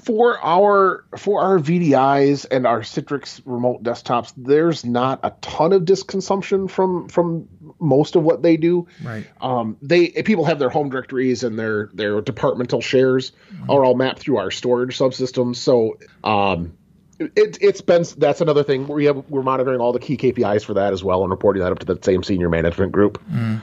for 0.00 0.38
our 0.42 1.04
for 1.16 1.42
our 1.42 1.58
VDIs 1.58 2.46
and 2.50 2.66
our 2.66 2.80
Citrix 2.80 3.40
remote 3.44 3.82
desktops, 3.82 4.32
there's 4.36 4.84
not 4.84 5.20
a 5.22 5.32
ton 5.40 5.72
of 5.72 5.84
disk 5.84 6.06
consumption 6.06 6.68
from 6.68 7.08
from 7.08 7.48
most 7.80 8.16
of 8.16 8.22
what 8.22 8.42
they 8.42 8.56
do. 8.56 8.86
Right. 9.02 9.26
Um, 9.40 9.76
they 9.82 10.08
people 10.08 10.44
have 10.44 10.58
their 10.58 10.68
home 10.68 10.90
directories 10.90 11.42
and 11.42 11.58
their 11.58 11.90
their 11.92 12.20
departmental 12.20 12.80
shares 12.80 13.32
mm-hmm. 13.52 13.70
are 13.70 13.84
all 13.84 13.94
mapped 13.94 14.20
through 14.20 14.38
our 14.38 14.50
storage 14.50 14.96
subsystems. 14.96 15.56
So 15.56 15.98
um, 16.24 16.76
it, 17.20 17.58
it's 17.60 17.80
been 17.82 18.04
that's 18.16 18.40
another 18.40 18.64
thing 18.64 18.88
we 18.88 19.04
have 19.04 19.24
we're 19.28 19.42
monitoring 19.42 19.80
all 19.80 19.92
the 19.92 19.98
key 19.98 20.16
KPIs 20.16 20.64
for 20.64 20.74
that 20.74 20.92
as 20.92 21.04
well 21.04 21.22
and 21.22 21.30
reporting 21.30 21.62
that 21.62 21.70
up 21.70 21.78
to 21.80 21.86
the 21.86 21.98
same 22.02 22.22
senior 22.22 22.48
management 22.48 22.92
group. 22.92 23.22
Mm. 23.30 23.60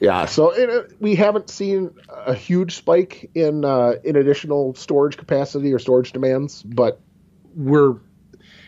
Yeah, 0.00 0.26
so 0.26 0.50
it, 0.50 0.92
we 1.00 1.16
haven't 1.16 1.50
seen 1.50 1.90
a 2.08 2.32
huge 2.32 2.76
spike 2.76 3.30
in 3.34 3.64
uh, 3.64 3.94
in 4.04 4.16
additional 4.16 4.74
storage 4.74 5.16
capacity 5.16 5.72
or 5.72 5.78
storage 5.78 6.12
demands, 6.12 6.62
but 6.62 7.00
we're 7.54 7.96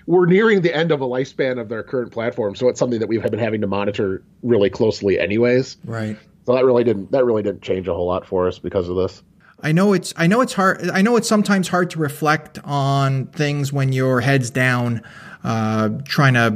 we're 0.06 0.26
nearing 0.26 0.62
the 0.62 0.74
end 0.74 0.90
of 0.90 1.00
a 1.00 1.06
lifespan 1.06 1.60
of 1.60 1.68
their 1.68 1.84
current 1.84 2.10
platform, 2.10 2.56
so 2.56 2.68
it's 2.68 2.80
something 2.80 2.98
that 2.98 3.08
we've 3.08 3.22
been 3.22 3.38
having 3.38 3.60
to 3.60 3.68
monitor 3.68 4.24
really 4.42 4.70
closely, 4.70 5.20
anyways. 5.20 5.76
Right. 5.84 6.16
So 6.46 6.54
that 6.54 6.64
really 6.64 6.82
didn't 6.82 7.12
that 7.12 7.24
really 7.24 7.44
didn't 7.44 7.62
change 7.62 7.86
a 7.86 7.94
whole 7.94 8.06
lot 8.06 8.26
for 8.26 8.48
us 8.48 8.58
because 8.58 8.88
of 8.88 8.96
this. 8.96 9.22
I 9.62 9.72
know 9.72 9.92
it's 9.92 10.12
I 10.16 10.26
know 10.26 10.40
it's 10.40 10.52
hard 10.52 10.90
I 10.90 11.02
know 11.02 11.16
it's 11.16 11.28
sometimes 11.28 11.68
hard 11.68 11.90
to 11.90 11.98
reflect 11.98 12.58
on 12.64 13.26
things 13.26 13.72
when 13.72 13.92
your 13.92 14.20
head's 14.20 14.50
down, 14.50 15.02
uh, 15.44 15.90
trying 16.04 16.34
to 16.34 16.50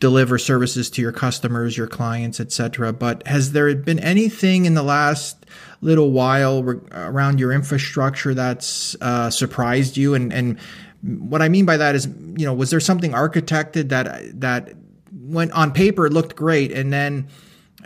deliver 0.00 0.38
services 0.38 0.90
to 0.90 1.02
your 1.02 1.12
customers, 1.12 1.76
your 1.76 1.86
clients, 1.86 2.40
etc. 2.40 2.92
But 2.92 3.26
has 3.26 3.52
there 3.52 3.74
been 3.74 3.98
anything 4.00 4.66
in 4.66 4.74
the 4.74 4.82
last 4.82 5.46
little 5.80 6.10
while 6.10 6.62
re- 6.62 6.80
around 6.92 7.40
your 7.40 7.52
infrastructure 7.52 8.34
that's 8.34 8.96
uh, 9.00 9.30
surprised 9.30 9.96
you? 9.96 10.14
And 10.14 10.32
and 10.32 10.58
what 11.02 11.42
I 11.42 11.48
mean 11.48 11.64
by 11.64 11.76
that 11.76 11.94
is, 11.94 12.06
you 12.36 12.44
know, 12.46 12.54
was 12.54 12.70
there 12.70 12.80
something 12.80 13.12
architected 13.12 13.88
that 13.90 14.40
that 14.40 14.74
went 15.12 15.52
on 15.52 15.72
paper 15.72 16.10
looked 16.10 16.36
great, 16.36 16.72
and 16.72 16.92
then 16.92 17.28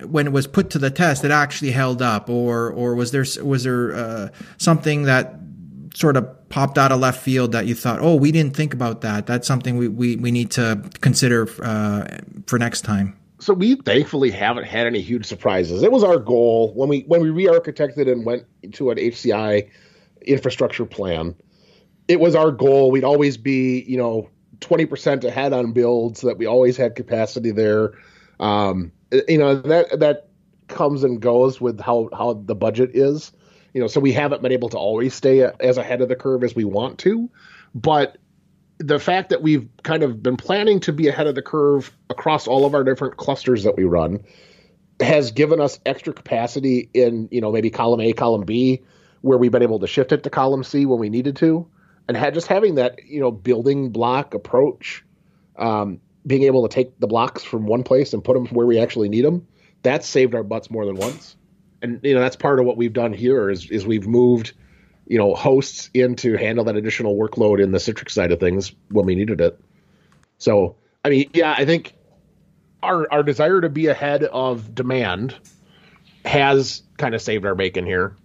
when 0.05 0.27
it 0.27 0.33
was 0.33 0.47
put 0.47 0.71
to 0.71 0.79
the 0.79 0.91
test, 0.91 1.25
it 1.25 1.31
actually 1.31 1.71
held 1.71 2.03
up, 2.03 2.29
or 2.29 2.71
or 2.71 2.95
was 2.95 3.11
there 3.11 3.25
was 3.43 3.65
there 3.65 3.95
uh, 3.95 4.29
something 4.57 5.03
that 5.03 5.35
sort 5.95 6.17
of 6.17 6.49
popped 6.49 6.79
out 6.79 6.93
of 6.93 7.01
left 7.01 7.21
field 7.21 7.53
that 7.53 7.67
you 7.67 7.75
thought, 7.75 7.99
oh, 8.01 8.15
we 8.15 8.33
didn't 8.33 8.57
think 8.57 8.73
about 8.73 9.01
that? 9.03 9.27
That's 9.27 9.47
something 9.47 9.77
we, 9.77 9.89
we, 9.89 10.17
we 10.17 10.31
need 10.31 10.51
to 10.53 10.83
consider 11.01 11.49
uh, 11.63 12.19
for 12.47 12.59
next 12.59 12.83
time. 12.83 13.19
So 13.41 13.53
we 13.55 13.77
thankfully 13.77 14.31
haven't 14.31 14.65
had 14.65 14.87
any 14.87 15.01
huge 15.01 15.27
surprises. 15.27 15.83
It 15.83 15.93
was 15.93 16.03
our 16.03 16.19
goal 16.19 16.73
when 16.75 16.89
we 16.89 17.01
when 17.03 17.21
we 17.21 17.31
re-architected 17.31 18.11
and 18.11 18.25
went 18.25 18.45
to 18.73 18.91
an 18.91 18.99
HCI 18.99 19.69
infrastructure 20.23 20.85
plan. 20.85 21.37
It 22.09 22.19
was 22.19 22.35
our 22.35 22.51
goal. 22.51 22.91
We'd 22.91 23.05
always 23.05 23.37
be, 23.37 23.83
you 23.83 23.97
know, 23.97 24.29
twenty 24.59 24.87
percent 24.87 25.23
ahead 25.23 25.53
on 25.53 25.73
builds, 25.73 26.21
so 26.21 26.27
that 26.27 26.39
we 26.39 26.47
always 26.47 26.77
had 26.77 26.97
capacity 26.97 27.53
there. 27.53 27.93
Um, 28.41 28.93
you 29.29 29.39
know 29.39 29.57
that 29.57 30.01
that 30.01 30.29
comes 30.69 31.03
and 31.03 31.21
goes 31.21 31.61
with 31.61 31.81
how 31.81 32.11
how 32.13 32.35
the 32.35 32.55
budget 32.55 32.91
is 32.95 33.33
you 33.79 33.81
know, 33.81 33.87
so 33.87 34.01
we 34.01 34.13
haven't 34.13 34.43
been 34.43 34.53
able 34.53 34.69
to 34.71 34.77
always 34.77 35.15
stay 35.15 35.49
as 35.61 35.79
ahead 35.79 36.01
of 36.01 36.09
the 36.09 36.17
curve 36.17 36.43
as 36.43 36.55
we 36.55 36.65
want 36.65 36.99
to. 36.99 37.31
But 37.75 38.19
the 38.79 38.99
fact 38.99 39.31
that 39.31 39.43
we've 39.43 39.69
kind 39.83 40.03
of 40.03 40.23
been 40.23 40.37
planning 40.37 40.81
to 40.81 40.93
be 40.93 41.09
ahead 41.09 41.27
of 41.27 41.35
the 41.35 41.43
curve 41.43 41.93
across 42.11 42.47
all 42.47 42.65
of 42.65 42.75
our 42.75 42.85
different 42.85 43.17
clusters 43.17 43.65
that 43.65 43.77
we 43.77 43.85
run 43.85 44.25
has 45.01 45.31
given 45.31 45.61
us 45.61 45.79
extra 45.87 46.13
capacity 46.13 46.89
in, 46.95 47.29
you 47.31 47.41
know, 47.41 47.53
maybe 47.53 47.71
column 47.71 48.01
A, 48.01 48.13
column 48.13 48.45
B, 48.45 48.83
where 49.21 49.39
we've 49.39 49.53
been 49.53 49.63
able 49.63 49.79
to 49.81 49.87
shift 49.87 50.13
it 50.13 50.23
to 50.25 50.31
column 50.31 50.65
C 50.65 50.87
when 50.87 50.99
we 50.99 51.09
needed 51.09 51.37
to, 51.37 51.69
and 52.09 52.17
had 52.17 52.35
just 52.35 52.47
having 52.47 52.77
that 52.77 52.99
you 53.07 53.21
know 53.21 53.31
building 53.31 53.91
block 53.91 54.35
approach, 54.35 55.05
um, 55.57 56.01
being 56.27 56.43
able 56.45 56.67
to 56.67 56.75
take 56.75 56.99
the 56.99 57.07
blocks 57.07 57.43
from 57.43 57.67
one 57.67 57.83
place 57.83 58.13
and 58.13 58.23
put 58.23 58.35
them 58.35 58.47
where 58.47 58.67
we 58.67 58.79
actually 58.79 59.09
need 59.09 59.25
them, 59.25 59.47
that's 59.83 60.07
saved 60.07 60.35
our 60.35 60.43
butts 60.43 60.71
more 60.71 60.85
than 60.85 60.97
once. 60.97 61.37
And 61.81 62.01
you 62.03 62.15
know 62.15 62.21
that's 62.21 62.37
part 62.37 62.59
of 62.59 62.67
what 62.67 62.77
we've 62.77 62.93
done 62.93 63.13
here 63.13 63.51
is 63.51 63.71
is 63.71 63.87
we've 63.87 64.07
moved 64.07 64.53
you 65.07 65.17
know 65.17 65.35
hosts 65.35 65.91
in 65.95 66.17
to 66.17 66.37
handle 66.37 66.65
that 66.65 66.77
additional 66.77 67.17
workload 67.17 67.63
in 67.63 67.71
the 67.71 67.79
Citrix 67.79 68.11
side 68.11 68.33
of 68.33 68.41
things 68.41 68.73
when 68.91 69.07
we 69.07 69.15
needed 69.15 69.41
it. 69.41 69.61
So 70.39 70.77
I 71.05 71.11
mean, 71.11 71.31
yeah, 71.33 71.55
I 71.57 71.65
think 71.65 71.95
our 72.83 73.07
our 73.13 73.23
desire 73.23 73.61
to 73.61 73.69
be 73.69 73.87
ahead 73.87 74.25
of 74.25 74.75
demand 74.75 75.37
has 76.25 76.83
kind 76.97 77.15
of 77.15 77.23
saved 77.23 77.47
our 77.47 77.55
bacon 77.55 77.87
here. 77.87 78.17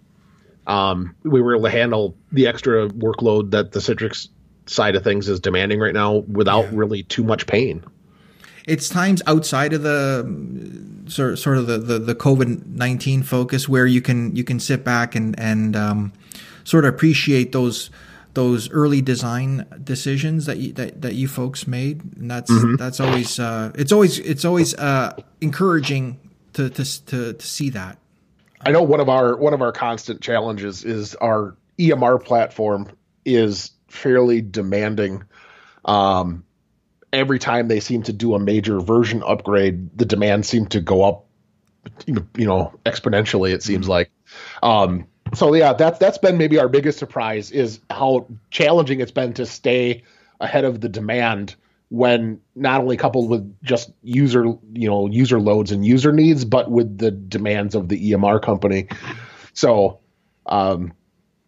Um, 0.66 1.16
we 1.24 1.42
were 1.42 1.56
able 1.56 1.66
to 1.66 1.70
handle 1.70 2.18
the 2.32 2.48
extra 2.48 2.88
workload 2.90 3.52
that 3.52 3.72
the 3.72 3.80
Citrix 3.80 4.30
side 4.66 4.96
of 4.96 5.04
things 5.04 5.28
is 5.28 5.40
demanding 5.40 5.80
right 5.80 5.94
now 5.94 6.18
without 6.18 6.66
yeah. 6.66 6.72
really 6.74 7.04
too 7.04 7.24
much 7.24 7.48
pain. 7.48 7.84
It's 8.66 8.88
times 8.88 9.22
outside 9.28 9.74
of 9.74 9.84
the 9.84 11.04
sort 11.08 11.38
sort 11.38 11.58
of 11.58 11.68
the 11.68 11.78
the, 11.78 12.00
the 12.00 12.16
COVID 12.16 12.66
nineteen 12.68 13.24
focus 13.24 13.68
where 13.68 13.86
you 13.86 14.02
can 14.02 14.36
you 14.36 14.44
can 14.44 14.60
sit 14.60 14.84
back 14.84 15.16
and 15.16 15.38
and 15.38 15.76
um, 15.76 16.14
sort 16.64 16.86
of 16.86 16.94
appreciate 16.94 17.52
those 17.52 17.90
those 18.36 18.70
early 18.72 19.02
design 19.02 19.66
decisions 19.84 20.46
that 20.46 20.58
you 20.58 20.74
that, 20.74 21.02
that 21.02 21.14
you 21.14 21.28
folks 21.28 21.68
made 21.68 22.02
and 22.18 22.32
that's 22.32 22.50
mm-hmm. 22.50 22.76
that's 22.78 23.00
always 23.00 23.38
uh, 23.38 23.72
it's 23.76 23.92
always 23.92 24.18
it's 24.20 24.46
always 24.46 24.74
uh, 24.76 25.14
encouraging 25.42 26.20
to, 26.54 26.70
to 26.70 27.06
to 27.06 27.34
to 27.34 27.46
see 27.46 27.70
that 27.70 27.98
I 28.66 28.72
know 28.72 28.84
one 28.84 29.00
of 29.00 29.10
our 29.10 29.36
one 29.36 29.54
of 29.54 29.62
our 29.62 29.72
constant 29.72 30.22
challenges 30.22 30.84
is 30.86 31.16
our 31.16 31.56
EMR 31.78 32.24
platform 32.24 32.90
is 33.26 33.72
fairly 33.94 34.42
demanding. 34.42 35.24
Um, 35.86 36.44
every 37.12 37.40
time 37.40 37.68
they 37.68 37.80
seem 37.80 38.04
to 38.04 38.14
do 38.14 38.34
a 38.34 38.40
major 38.40 38.80
version 38.80 39.24
upgrade, 39.26 39.96
the 39.98 40.06
demand 40.06 40.46
seemed 40.46 40.72
to 40.72 40.82
go 40.82 41.04
up, 41.04 41.26
you 42.08 42.46
know, 42.46 42.74
exponentially. 42.86 43.54
It 43.54 43.64
seems 43.64 43.84
mm-hmm. 43.84 43.92
like. 43.92 44.12
Um, 44.62 45.08
so 45.34 45.54
yeah, 45.54 45.74
that's 45.74 46.00
that's 46.00 46.18
been 46.18 46.38
maybe 46.38 46.60
our 46.60 46.68
biggest 46.68 47.00
surprise 47.00 47.52
is 47.52 47.80
how 47.90 48.28
challenging 48.52 49.00
it's 49.00 49.12
been 49.12 49.34
to 49.34 49.46
stay 49.46 50.04
ahead 50.40 50.66
of 50.66 50.82
the 50.82 50.90
demand 50.90 51.56
when 51.90 52.40
not 52.56 52.82
only 52.82 52.98
coupled 52.98 53.30
with 53.30 53.56
just 53.62 53.92
user 54.02 54.46
you 54.74 54.90
know 54.90 55.08
user 55.08 55.40
loads 55.40 55.72
and 55.72 55.86
user 55.86 56.12
needs 56.12 56.44
but 56.44 56.72
with 56.72 56.98
the 56.98 57.12
demands 57.12 57.76
of 57.76 57.88
the 57.88 58.12
emr 58.12 58.42
company 58.42 58.88
so 59.54 60.00
um, 60.48 60.92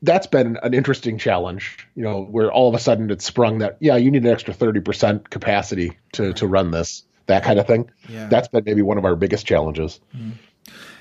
that's 0.05 0.27
been 0.27 0.57
an 0.63 0.73
interesting 0.73 1.17
challenge 1.17 1.87
you 1.95 2.03
know 2.03 2.23
where 2.23 2.51
all 2.51 2.69
of 2.69 2.75
a 2.75 2.79
sudden 2.79 3.09
it's 3.11 3.25
sprung 3.25 3.59
that 3.59 3.77
yeah 3.79 3.95
you 3.95 4.11
need 4.11 4.23
an 4.25 4.31
extra 4.31 4.53
30% 4.53 5.29
capacity 5.29 5.97
to 6.13 6.33
to 6.33 6.47
run 6.47 6.71
this 6.71 7.03
that 7.27 7.43
kind 7.43 7.59
of 7.59 7.67
thing 7.67 7.89
yeah. 8.07 8.27
that's 8.27 8.47
been 8.47 8.63
maybe 8.65 8.81
one 8.81 8.97
of 8.97 9.05
our 9.05 9.15
biggest 9.15 9.45
challenges 9.45 9.99
mm. 10.15 10.31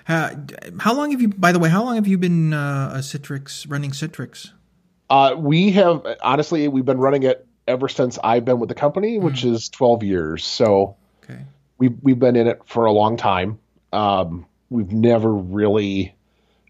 uh, 0.09 0.35
how 0.81 0.95
long 0.95 1.11
have 1.11 1.21
you 1.21 1.29
by 1.29 1.53
the 1.53 1.59
way 1.59 1.69
how 1.69 1.85
long 1.85 1.97
have 1.97 2.07
you 2.07 2.19
been 2.19 2.53
uh, 2.53 2.93
a 2.95 2.99
citrix 2.99 3.71
running 3.71 3.91
citrix 3.91 4.51
uh, 5.11 5.35
we 5.37 5.71
have 5.71 6.05
honestly 6.23 6.67
we've 6.67 6.87
been 6.87 6.99
running 6.99 7.23
it 7.23 7.47
ever 7.67 7.89
since 7.89 8.19
I've 8.23 8.45
been 8.45 8.59
with 8.59 8.69
the 8.69 8.75
company, 8.75 9.19
which 9.19 9.43
mm. 9.43 9.53
is 9.53 9.69
12 9.69 10.03
years. 10.03 10.45
So 10.45 10.97
okay. 11.25 11.41
we've, 11.79 11.97
we've 12.03 12.19
been 12.19 12.37
in 12.37 12.47
it 12.47 12.63
for 12.67 12.85
a 12.85 12.93
long 12.93 13.17
time. 13.17 13.59
Um, 13.93 14.47
we've 14.71 14.93
never 14.93 15.33
really 15.33 16.15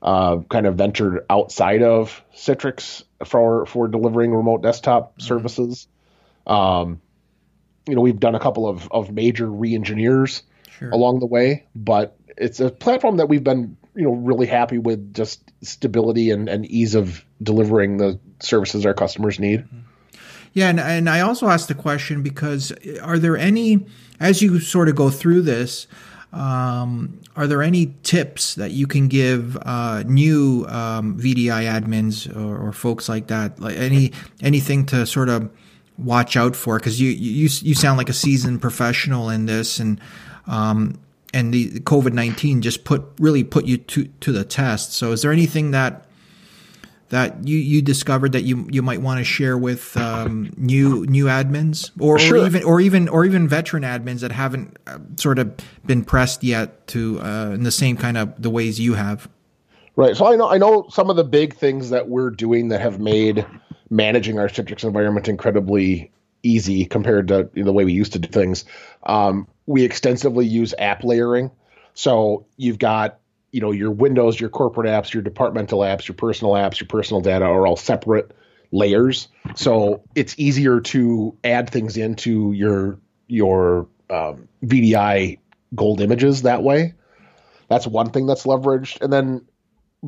uh, 0.05 0.39
kind 0.51 0.67
of 0.67 0.77
ventured 0.77 1.25
outside 1.31 1.83
of 1.83 2.23
Citrix 2.37 3.05
for, 3.25 3.65
for 3.65 3.89
delivering 3.89 4.35
remote 4.35 4.63
desktop 4.63 5.19
mm. 5.19 5.23
services. 5.23 5.89
Um, 6.47 7.01
you 7.89 7.95
know, 7.95 8.03
we've 8.03 8.21
done 8.21 8.35
a 8.35 8.41
couple 8.41 8.69
of, 8.69 8.87
of 8.93 9.11
major 9.11 9.51
re-engineers 9.51 10.43
sure. 10.79 10.91
along 10.91 11.21
the 11.21 11.27
way, 11.27 11.67
but 11.75 12.19
it's 12.37 12.61
a 12.61 12.71
platform 12.71 13.17
that 13.17 13.31
we've 13.31 13.43
been, 13.43 13.79
you 13.95 14.03
know, 14.03 14.13
really 14.13 14.47
happy 14.47 14.77
with 14.77 15.15
just 15.15 15.41
stability 15.63 16.31
and, 16.31 16.51
and 16.51 16.67
ease 16.67 16.95
of 16.95 17.25
delivering 17.43 17.97
the 17.97 18.21
services 18.41 18.85
our 18.85 18.95
customers 18.95 19.41
need. 19.41 19.61
Mm-hmm. 19.61 19.79
Yeah, 20.53 20.69
and, 20.69 20.79
and 20.79 21.11
I 21.11 21.21
also 21.21 21.49
asked 21.49 21.69
the 21.69 21.75
question 21.75 22.23
because 22.23 22.73
are 23.03 23.19
there 23.19 23.37
any, 23.37 23.87
as 24.21 24.41
you 24.41 24.61
sort 24.61 24.89
of 24.89 24.95
go 24.95 25.11
through 25.11 25.43
this, 25.43 25.89
um, 26.35 27.21
are 27.37 27.47
there 27.47 27.63
any 27.63 27.95
tips 28.03 28.57
that 28.57 28.73
you 28.73 28.89
can 28.89 29.07
give 29.07 29.57
uh, 29.63 30.03
new 30.05 30.67
um, 30.69 31.17
VDI 31.19 31.65
admins 31.65 32.35
or, 32.35 32.69
or, 32.69 32.73
folks 32.73 33.09
like 33.09 33.29
that? 33.29 33.61
Like 33.61 33.77
any 33.77 34.13
anything 34.43 34.85
to 34.87 35.07
sort 35.07 35.29
of 35.29 35.49
watch 35.97 36.37
out 36.37 36.57
for? 36.57 36.79
Because 36.79 37.01
you 37.01 37.11
you 37.11 37.49
you 37.63 37.75
sound 37.75 37.99
like 37.99 38.09
a 38.09 38.13
seasoned 38.13 38.61
professional 38.61 39.31
in 39.31 39.47
this, 39.47 39.79
and 39.79 40.01
um, 40.49 40.99
and 41.33 41.55
the 41.55 41.79
COVID 41.81 42.13
nineteen 42.13 42.63
just 42.63 42.85
put 42.85 43.05
really 43.21 43.45
put 43.45 43.65
you 43.65 43.79
to 43.79 44.07
to 44.21 44.33
the 44.33 44.45
test. 44.45 44.93
So, 44.93 45.13
is 45.13 45.23
there 45.23 45.33
anything 45.33 45.71
that 45.71 46.05
that 47.11 47.47
you, 47.47 47.57
you 47.59 47.83
discovered 47.83 48.33
that 48.33 48.43
you 48.43 48.67
you 48.71 48.83
might 48.83 49.01
want 49.01 49.19
to 49.19 49.25
share 49.25 49.57
with 49.57 49.97
um, 49.97 50.53
new 50.57 51.05
new 51.07 51.27
admins 51.27 51.91
or, 52.01 52.19
sure. 52.19 52.39
or, 52.39 52.47
even 52.47 52.65
or 52.65 52.81
even 52.81 53.09
or 53.09 53.25
even 53.25 53.47
veteran 53.47 53.83
admins 53.83 54.21
that 54.21 54.33
haven't 54.33 54.77
uh, 54.87 54.99
sort 55.17 55.39
of 55.39 55.55
been 55.87 56.05
pressed 56.05 56.43
yet 56.43 56.87
to 56.89 57.21
uh, 57.21 57.51
in 57.51 57.63
the 57.63 57.71
same 57.71 57.97
kind 57.97 58.17
of 58.17 58.41
the 58.41 58.51
ways 58.51 58.81
you 58.81 58.95
have. 58.95 59.29
Right. 59.97 60.17
So 60.17 60.27
I 60.27 60.37
know 60.37 60.49
I 60.49 60.59
know 60.59 60.87
some 60.91 61.11
of 61.11 61.17
the 61.17 61.25
big 61.25 61.55
things 61.55 61.91
that 61.91 62.09
we're 62.09 62.31
doing 62.31 62.69
that 62.69 62.81
have 62.81 62.99
made 62.99 63.47
managing 63.91 64.39
our 64.39 64.49
Citrix 64.49 64.85
environment 64.85 65.29
incredibly 65.29 66.11
easy 66.43 66.85
compared 66.85 67.29
to 67.29 67.49
the 67.55 67.73
way 67.73 67.85
we 67.85 67.93
used 67.93 68.13
to 68.13 68.19
do 68.19 68.29
things. 68.29 68.65
Um, 69.05 69.47
we 69.67 69.85
extensively 69.85 70.47
use 70.47 70.75
app 70.79 71.05
layering. 71.05 71.51
So 71.95 72.47
you've 72.57 72.79
got 72.79 73.19
you 73.55 73.61
know 73.61 73.71
your 73.71 73.93
windows 73.93 74.41
your 74.41 74.51
corporate 74.51 74.89
apps 74.89 75.15
your 75.15 75.23
departmental 75.23 75.79
apps 75.81 76.09
your 76.09 76.17
personal 76.17 76.55
apps 76.55 76.81
your 76.81 76.89
personal 76.89 77.21
data 77.21 77.45
are 77.45 77.67
all 77.67 77.77
separate 77.77 78.33
layers. 78.75 79.29
So 79.55 80.03
it's 80.15 80.35
easier 80.37 80.81
to 80.81 81.37
add 81.45 81.71
things 81.71 81.97
into 81.97 82.53
your 82.53 82.99
your 83.29 83.87
um, 84.11 84.49
vdi 84.65 85.39
gold 85.75 86.01
images 86.01 86.43
that 86.43 86.63
way. 86.63 86.95
That's 87.69 87.87
one 87.87 88.11
thing 88.11 88.27
that's 88.27 88.45
leveraged. 88.45 89.01
And 89.01 89.13
then 89.13 89.47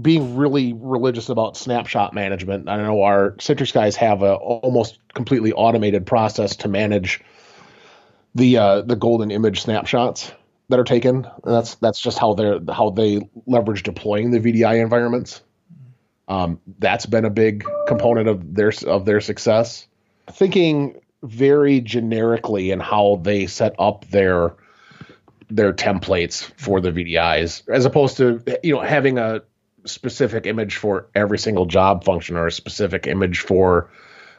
being 0.00 0.36
really 0.36 0.74
religious 0.74 1.28
about 1.28 1.56
snapshot 1.56 2.12
management. 2.12 2.68
I 2.68 2.76
know 2.76 3.02
our 3.02 3.30
citrix 3.32 3.72
guys 3.72 3.96
have 3.96 4.22
a 4.22 4.34
almost 4.34 4.98
completely 5.14 5.52
automated 5.52 6.04
process 6.04 6.56
to 6.56 6.68
manage 6.68 7.22
the 8.34 8.58
uh, 8.58 8.82
the 8.82 8.96
golden 8.96 9.30
image 9.30 9.62
snapshots 9.62 10.32
that 10.68 10.78
are 10.78 10.84
taken. 10.84 11.16
And 11.16 11.54
that's 11.54 11.76
that's 11.76 12.00
just 12.00 12.18
how 12.18 12.34
they're 12.34 12.60
how 12.72 12.90
they 12.90 13.28
leverage 13.46 13.82
deploying 13.82 14.30
the 14.30 14.40
VDI 14.40 14.80
environments. 14.82 15.42
Um, 16.28 16.60
that's 16.78 17.06
been 17.06 17.24
a 17.24 17.30
big 17.30 17.64
component 17.86 18.28
of 18.28 18.54
their 18.54 18.72
of 18.86 19.04
their 19.04 19.20
success. 19.20 19.86
Thinking 20.30 21.00
very 21.22 21.80
generically 21.80 22.70
in 22.70 22.80
how 22.80 23.20
they 23.22 23.46
set 23.46 23.74
up 23.78 24.06
their 24.08 24.54
their 25.48 25.72
templates 25.72 26.42
for 26.56 26.80
the 26.80 26.90
VDIs, 26.90 27.68
as 27.68 27.84
opposed 27.84 28.16
to 28.16 28.42
you 28.62 28.74
know 28.74 28.80
having 28.80 29.18
a 29.18 29.42
specific 29.84 30.46
image 30.46 30.76
for 30.76 31.06
every 31.14 31.38
single 31.38 31.66
job 31.66 32.02
function 32.04 32.36
or 32.36 32.48
a 32.48 32.52
specific 32.52 33.06
image 33.06 33.40
for 33.40 33.90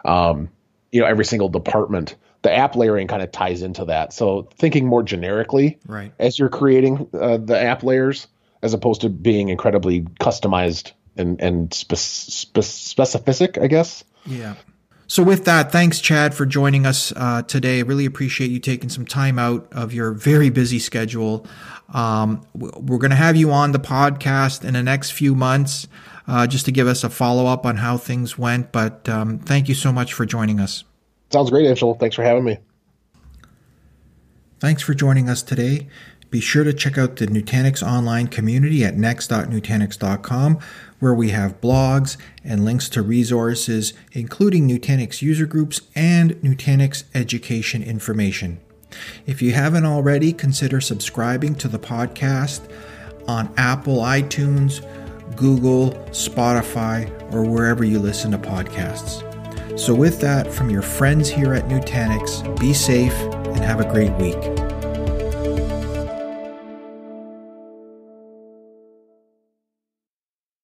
um, 0.03 0.49
you 0.91 0.99
know 0.99 1.07
every 1.07 1.25
single 1.25 1.47
department 1.47 2.15
the 2.47 2.55
app 2.55 2.77
layering 2.77 3.07
kind 3.07 3.21
of 3.21 3.29
ties 3.29 3.61
into 3.61 3.83
that. 3.83 4.13
So 4.13 4.47
thinking 4.57 4.87
more 4.87 5.03
generically 5.03 5.77
right. 5.85 6.13
as 6.17 6.39
you're 6.39 6.47
creating 6.47 7.05
uh, 7.13 7.35
the 7.35 7.59
app 7.59 7.83
layers, 7.83 8.27
as 8.61 8.73
opposed 8.73 9.01
to 9.01 9.09
being 9.09 9.49
incredibly 9.49 10.01
customized 10.21 10.93
and 11.17 11.41
and 11.41 11.73
spe- 11.73 11.95
spe- 11.95 12.61
specific, 12.61 13.57
I 13.57 13.67
guess. 13.67 14.05
Yeah. 14.25 14.55
So 15.07 15.23
with 15.23 15.43
that, 15.45 15.73
thanks 15.73 15.99
Chad 15.99 16.33
for 16.33 16.45
joining 16.45 16.85
us 16.85 17.11
uh, 17.17 17.41
today. 17.41 17.83
Really 17.83 18.05
appreciate 18.05 18.49
you 18.49 18.59
taking 18.59 18.89
some 18.89 19.05
time 19.05 19.37
out 19.37 19.67
of 19.73 19.93
your 19.93 20.11
very 20.11 20.49
busy 20.49 20.79
schedule. 20.79 21.45
Um, 21.93 22.45
we're 22.53 22.97
going 22.97 23.11
to 23.11 23.17
have 23.17 23.35
you 23.35 23.51
on 23.51 23.73
the 23.73 23.79
podcast 23.79 24.63
in 24.65 24.73
the 24.73 24.83
next 24.83 25.11
few 25.11 25.35
months, 25.35 25.87
uh, 26.27 26.47
just 26.47 26.65
to 26.65 26.71
give 26.71 26.87
us 26.87 27.03
a 27.03 27.09
follow 27.09 27.45
up 27.45 27.65
on 27.65 27.77
how 27.77 27.97
things 27.97 28.37
went. 28.37 28.71
But 28.71 29.07
um, 29.09 29.39
thank 29.39 29.67
you 29.67 29.75
so 29.75 29.91
much 29.91 30.13
for 30.13 30.25
joining 30.25 30.59
us. 30.59 30.83
Sounds 31.31 31.49
great, 31.49 31.67
Angel. 31.67 31.93
Thanks 31.95 32.15
for 32.15 32.23
having 32.23 32.43
me. 32.43 32.57
Thanks 34.59 34.81
for 34.81 34.93
joining 34.93 35.29
us 35.29 35.43
today. 35.43 35.87
Be 36.29 36.39
sure 36.41 36.63
to 36.63 36.73
check 36.73 36.97
out 36.97 37.15
the 37.15 37.27
Nutanix 37.27 37.85
online 37.85 38.27
community 38.27 38.83
at 38.83 38.97
next.nutanix.com, 38.97 40.59
where 40.99 41.13
we 41.13 41.29
have 41.29 41.61
blogs 41.61 42.17
and 42.43 42.65
links 42.65 42.89
to 42.89 43.01
resources, 43.01 43.93
including 44.11 44.67
Nutanix 44.67 45.21
user 45.21 45.45
groups 45.45 45.81
and 45.95 46.31
Nutanix 46.41 47.03
education 47.13 47.81
information. 47.81 48.59
If 49.25 49.41
you 49.41 49.53
haven't 49.53 49.85
already, 49.85 50.33
consider 50.33 50.81
subscribing 50.81 51.55
to 51.55 51.67
the 51.67 51.79
podcast 51.79 52.69
on 53.27 53.53
Apple 53.57 53.97
iTunes, 53.97 54.81
Google, 55.35 55.91
Spotify, 56.09 57.11
or 57.33 57.43
wherever 57.43 57.83
you 57.83 57.99
listen 57.99 58.31
to 58.31 58.37
podcasts. 58.37 59.26
So, 59.77 59.93
with 59.93 60.19
that, 60.21 60.51
from 60.51 60.71
your 60.71 60.81
friends 60.81 61.29
here 61.29 61.53
at 61.53 61.67
Nutanix, 61.67 62.59
be 62.59 62.73
safe 62.73 63.13
and 63.13 63.59
have 63.59 63.79
a 63.79 63.89
great 63.89 64.11
week. 64.13 64.66